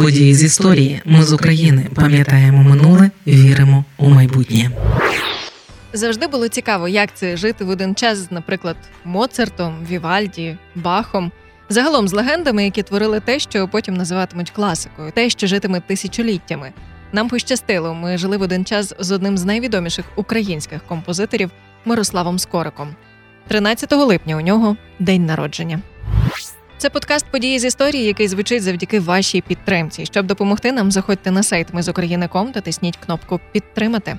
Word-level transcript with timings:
Події 0.00 0.34
з 0.34 0.42
історії. 0.42 1.02
Ми 1.04 1.22
з 1.22 1.32
України 1.32 1.86
пам'ятаємо 1.94 2.62
минуле, 2.62 3.10
віримо 3.26 3.84
у 3.98 4.08
майбутнє. 4.08 4.70
Завжди 5.92 6.26
було 6.26 6.48
цікаво, 6.48 6.88
як 6.88 7.14
це 7.14 7.36
жити 7.36 7.64
в 7.64 7.68
один 7.68 7.94
час 7.94 8.18
з, 8.18 8.30
наприклад, 8.30 8.76
Моцартом, 9.04 9.74
Вівальді, 9.90 10.56
Бахом. 10.74 11.32
Загалом 11.68 12.08
з 12.08 12.12
легендами, 12.12 12.64
які 12.64 12.82
творили 12.82 13.20
те, 13.20 13.38
що 13.38 13.68
потім 13.68 13.94
називатимуть 13.94 14.50
класикою, 14.50 15.12
те, 15.12 15.30
що 15.30 15.46
житиме 15.46 15.80
тисячоліттями. 15.80 16.72
Нам 17.12 17.28
пощастило. 17.28 17.94
Ми 17.94 18.18
жили 18.18 18.36
в 18.36 18.42
один 18.42 18.64
час 18.64 18.94
з 18.98 19.10
одним 19.10 19.38
з 19.38 19.44
найвідоміших 19.44 20.04
українських 20.16 20.82
композиторів 20.86 21.50
Мирославом 21.84 22.38
Скориком. 22.38 22.94
13 23.48 23.92
липня 23.92 24.36
у 24.36 24.40
нього 24.40 24.76
день 24.98 25.26
народження. 25.26 25.80
Це 26.80 26.90
подкаст 26.90 27.26
події 27.26 27.58
з 27.58 27.64
історії, 27.64 28.04
який 28.04 28.28
звучить 28.28 28.62
завдяки 28.62 29.00
вашій 29.00 29.40
підтримці. 29.40 30.06
Щоб 30.06 30.26
допомогти 30.26 30.72
нам, 30.72 30.90
заходьте 30.90 31.30
на 31.30 31.42
сайт 31.42 31.66
Ми 31.72 31.82
з 31.82 31.88
України.ком 31.88 32.52
та 32.52 32.60
тисніть 32.60 32.96
кнопку 32.96 33.40
Підтримати. 33.52 34.18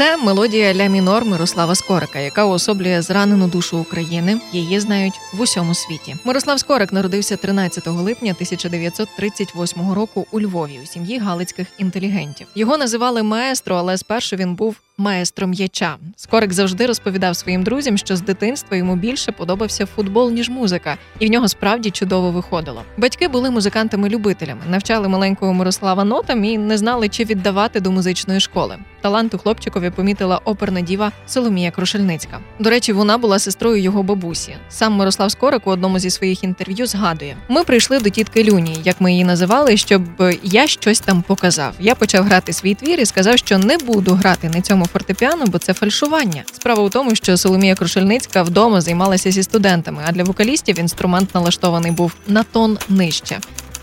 Це 0.00 0.16
мелодія 0.16 0.74
ля 0.74 0.86
мінор 0.86 1.24
Мирослава 1.24 1.74
Скорика, 1.74 2.18
яка 2.18 2.44
уособлює 2.44 3.02
зранену 3.02 3.48
душу 3.48 3.78
України. 3.78 4.40
Її 4.52 4.80
знають 4.80 5.20
в 5.32 5.40
усьому 5.40 5.74
світі. 5.74 6.16
Мирослав 6.24 6.60
Скорик 6.60 6.92
народився 6.92 7.36
13 7.36 7.86
липня 7.86 8.32
1938 8.32 9.92
року 9.92 10.26
у 10.32 10.40
Львові 10.40 10.80
у 10.82 10.86
сім'ї 10.86 11.18
галицьких 11.18 11.66
інтелігентів. 11.78 12.46
Його 12.54 12.78
називали 12.78 13.22
маестро, 13.22 13.76
але 13.76 13.98
спершу 13.98 14.36
він 14.36 14.54
був 14.54 14.76
маестро 15.00 15.46
м'яча. 15.46 15.96
Скорик 16.16 16.52
завжди 16.52 16.86
розповідав 16.86 17.36
своїм 17.36 17.62
друзям, 17.62 17.98
що 17.98 18.16
з 18.16 18.20
дитинства 18.20 18.76
йому 18.76 18.96
більше 18.96 19.32
подобався 19.32 19.86
футбол 19.86 20.30
ніж 20.30 20.48
музика, 20.48 20.96
і 21.18 21.26
в 21.26 21.30
нього 21.30 21.48
справді 21.48 21.90
чудово 21.90 22.30
виходило. 22.30 22.82
Батьки 22.96 23.28
були 23.28 23.50
музикантами-любителями, 23.50 24.60
навчали 24.70 25.08
маленького 25.08 25.54
Мирослава 25.54 26.04
нотам 26.04 26.44
і 26.44 26.58
не 26.58 26.78
знали, 26.78 27.08
чи 27.08 27.24
віддавати 27.24 27.80
до 27.80 27.90
музичної 27.90 28.40
школи. 28.40 28.76
Талант 29.00 29.34
у 29.34 29.38
хлопчикові 29.38 29.90
помітила 29.90 30.40
оперна 30.44 30.80
діва 30.80 31.12
Соломія 31.26 31.70
Крушельницька. 31.70 32.40
До 32.58 32.70
речі, 32.70 32.92
вона 32.92 33.18
була 33.18 33.38
сестрою 33.38 33.82
його 33.82 34.02
бабусі. 34.02 34.56
Сам 34.68 34.92
Мирослав 34.92 35.30
Скорик 35.30 35.66
у 35.66 35.70
одному 35.70 35.98
зі 35.98 36.10
своїх 36.10 36.44
інтерв'ю 36.44 36.86
згадує: 36.86 37.36
ми 37.48 37.64
прийшли 37.64 38.00
до 38.00 38.10
тітки 38.10 38.44
Люні, 38.44 38.76
як 38.84 39.00
ми 39.00 39.12
її 39.12 39.24
називали, 39.24 39.76
щоб 39.76 40.02
я 40.42 40.66
щось 40.66 41.00
там 41.00 41.22
показав. 41.22 41.74
Я 41.80 41.94
почав 41.94 42.24
грати 42.24 42.52
свій 42.52 42.74
твір 42.74 43.00
і 43.00 43.06
сказав, 43.06 43.38
що 43.38 43.58
не 43.58 43.78
буду 43.78 44.14
грати 44.14 44.48
на 44.48 44.60
цьому 44.60 44.86
фортепіано, 44.92 45.44
бо 45.46 45.58
це 45.58 45.74
фальшування. 45.74 46.44
Справа 46.52 46.82
у 46.82 46.90
тому, 46.90 47.14
що 47.14 47.36
Соломія 47.36 47.74
Крушельницька 47.74 48.42
вдома 48.42 48.80
займалася 48.80 49.30
зі 49.30 49.42
студентами, 49.42 50.02
а 50.06 50.12
для 50.12 50.24
вокалістів 50.24 50.78
інструмент 50.78 51.34
налаштований 51.34 51.92
був 51.92 52.12
на 52.26 52.42
тон 52.42 52.78
нижче. 52.88 53.38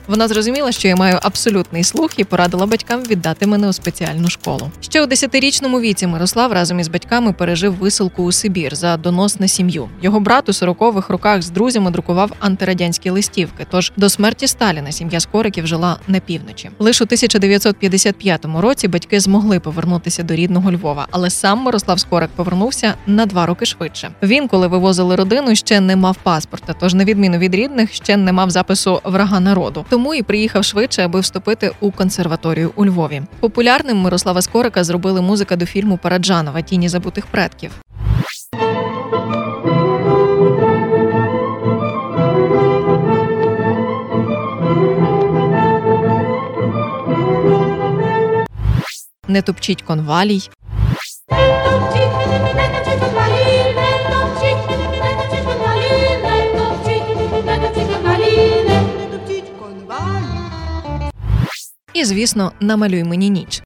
Вона 0.08 0.28
зрозуміла, 0.28 0.72
що 0.72 0.88
я 0.88 0.96
маю 0.96 1.20
абсолютний 1.22 1.84
слух 1.84 2.20
і 2.20 2.24
порадила 2.24 2.66
батькам 2.66 3.04
віддати 3.04 3.48
мене 3.48 3.68
у 3.68 3.74
спеціальну 3.74 4.30
школу. 4.30 4.72
Ще 4.82 5.04
у 5.04 5.06
десятирічному 5.06 5.80
віці 5.80 6.08
Мирослав 6.08 6.52
разом 6.52 6.80
із 6.80 6.88
батьками 6.88 7.34
пережив 7.34 7.74
висилку 7.74 8.24
у 8.24 8.32
Сибір 8.32 8.76
за 8.76 8.98
донос 8.98 9.40
на 9.40 9.48
сім'ю. 9.48 9.90
Його 10.02 10.20
брат 10.20 10.50
у 10.50 10.54
сорокових 10.54 11.10
роках 11.10 11.42
з 11.42 11.50
друзями 11.50 11.92
друкував 11.92 12.32
антирадянські 12.40 13.10
листівки. 13.10 13.66
Тож 13.72 13.92
до 13.98 14.10
смерті 14.10 14.48
Сталіна 14.48 14.92
сім'я 14.92 15.20
Скориків 15.20 15.68
жила 15.68 16.00
на 16.08 16.20
півночі. 16.20 16.70
Лише 16.80 17.04
у 17.04 17.08
1955 17.08 18.46
році 18.60 18.88
батьки 18.88 19.20
змогли 19.20 19.60
повернутися 19.60 20.24
до 20.24 20.36
рідного 20.36 20.72
Львова, 20.72 21.08
але 21.12 21.30
сам 21.30 21.60
Мирослав 21.60 22.00
Скорик 22.00 22.30
повернувся 22.36 22.94
на 23.08 23.26
два 23.26 23.46
роки 23.46 23.66
швидше. 23.66 24.10
Він, 24.24 24.48
коли 24.48 24.68
вивозили 24.68 25.16
родину, 25.16 25.56
ще 25.56 25.80
не 25.80 25.96
мав 25.96 26.18
паспорта, 26.24 26.74
тож 26.80 26.94
на 26.94 27.04
відміну 27.04 27.38
від 27.38 27.56
рідних, 27.56 27.94
ще 27.94 28.18
не 28.18 28.32
мав 28.32 28.50
запису 28.50 29.02
врага 29.04 29.40
народу 29.40 29.86
тому 29.98 30.14
і 30.14 30.24
приїхав 30.24 30.64
швидше, 30.64 31.06
аби 31.06 31.20
вступити 31.20 31.72
у 31.80 31.92
консерваторію 31.92 32.72
у 32.76 32.86
Львові. 32.86 33.22
Популярним 33.40 33.98
Мирослава 33.98 34.42
Скорика 34.42 34.84
зробили 34.84 35.22
музика 35.22 35.56
до 35.56 35.66
фільму 35.66 35.98
Параджанова 35.98 36.62
Тіні 36.62 36.90
забутих 36.90 37.26
предків. 37.26 37.72
Не 49.28 49.42
топчіть 49.42 49.82
конвалій. 49.82 50.50
І, 61.98 62.06
звісно, 62.06 62.52
намалюй 62.60 63.04
мені 63.04 63.30
ніч. 63.30 63.62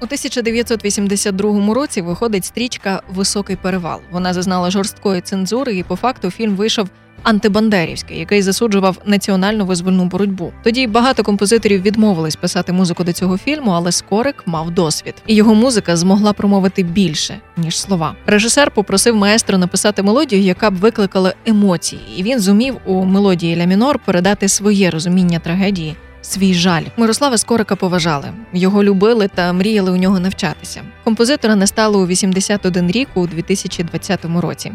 У 0.00 0.04
1982 0.04 1.74
році 1.74 2.00
виходить 2.00 2.44
стрічка 2.44 3.02
Високий 3.14 3.56
перевал. 3.56 4.00
Вона 4.10 4.32
зазнала 4.32 4.70
жорсткої 4.70 5.20
цензури, 5.20 5.76
і 5.76 5.82
по 5.82 5.96
факту 5.96 6.30
фільм 6.30 6.56
вийшов 6.56 6.88
антибандерівський, 7.22 8.18
який 8.18 8.42
засуджував 8.42 8.98
національну 9.04 9.66
визвольну 9.66 10.04
боротьбу. 10.04 10.52
Тоді 10.64 10.86
багато 10.86 11.22
композиторів 11.22 11.82
відмовились 11.82 12.36
писати 12.36 12.72
музику 12.72 13.04
до 13.04 13.12
цього 13.12 13.38
фільму, 13.38 13.70
але 13.70 13.92
Скорик 13.92 14.42
мав 14.46 14.70
досвід, 14.70 15.14
і 15.26 15.34
його 15.34 15.54
музика 15.54 15.96
змогла 15.96 16.32
промовити 16.32 16.82
більше 16.82 17.40
ніж 17.56 17.80
слова. 17.80 18.14
Режисер 18.26 18.70
попросив 18.70 19.16
маестро 19.16 19.58
написати 19.58 20.02
мелодію, 20.02 20.42
яка 20.42 20.70
б 20.70 20.74
викликала 20.74 21.34
емоції, 21.46 22.02
і 22.16 22.22
він 22.22 22.40
зумів 22.40 22.76
у 22.84 23.04
мелодії 23.04 23.56
ля 23.56 23.64
мінор 23.64 23.98
передати 23.98 24.48
своє 24.48 24.90
розуміння 24.90 25.38
трагедії 25.38 25.96
свій 26.22 26.54
жаль. 26.54 26.84
Мирослава 26.96 27.38
Скорика 27.38 27.76
поважали, 27.76 28.32
його 28.52 28.84
любили 28.84 29.28
та 29.34 29.52
мріяли 29.52 29.90
у 29.90 29.96
нього 29.96 30.20
навчатися. 30.20 30.82
Композитора 31.04 31.54
не 31.54 31.66
стало 31.66 32.00
у 32.00 32.06
81 32.06 32.90
рік 32.90 33.08
у 33.14 33.26
2020 33.26 34.24
році. 34.24 34.72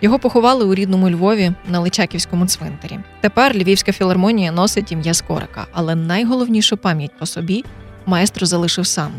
Його 0.00 0.18
поховали 0.18 0.64
у 0.64 0.74
рідному 0.74 1.10
Львові 1.10 1.52
на 1.68 1.80
Личаківському 1.80 2.46
цвинтарі. 2.46 2.98
Тепер 3.20 3.56
Львівська 3.56 3.92
філармонія 3.92 4.52
носить 4.52 4.92
ім'я 4.92 5.14
Скорика, 5.14 5.66
але 5.72 5.94
найголовнішу 5.94 6.76
пам'ять 6.76 7.18
по 7.18 7.26
собі 7.26 7.64
маестро 8.06 8.46
залишив 8.46 8.86
сам. 8.86 9.10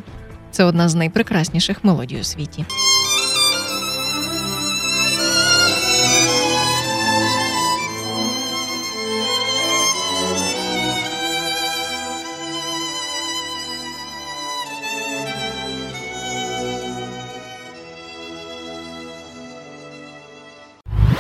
Це 0.51 0.63
одна 0.63 0.89
з 0.89 0.95
найпрекрасніших 0.95 1.83
мелодій 1.83 2.17
у 2.19 2.23
світі. 2.23 2.65